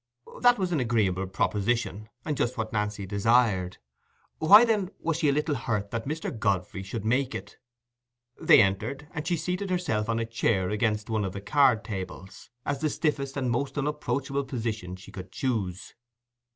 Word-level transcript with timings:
That 0.41 0.57
was 0.57 0.71
an 0.71 0.79
agreeable 0.79 1.27
proposition, 1.27 2.09
and 2.25 2.35
just 2.35 2.57
what 2.57 2.73
Nancy 2.73 3.05
desired; 3.05 3.77
why, 4.39 4.65
then, 4.65 4.89
was 4.97 5.17
she 5.19 5.29
a 5.29 5.31
little 5.31 5.53
hurt 5.53 5.91
that 5.91 6.07
Mr. 6.07 6.35
Godfrey 6.35 6.81
should 6.81 7.05
make 7.05 7.35
it? 7.35 7.59
They 8.41 8.63
entered, 8.63 9.07
and 9.11 9.27
she 9.27 9.37
seated 9.37 9.69
herself 9.69 10.09
on 10.09 10.17
a 10.17 10.25
chair 10.25 10.71
against 10.71 11.07
one 11.11 11.23
of 11.23 11.33
the 11.33 11.39
card 11.41 11.83
tables, 11.83 12.49
as 12.65 12.81
the 12.81 12.89
stiffest 12.89 13.37
and 13.37 13.51
most 13.51 13.77
unapproachable 13.77 14.45
position 14.45 14.95
she 14.95 15.11
could 15.11 15.31
choose. 15.31 15.93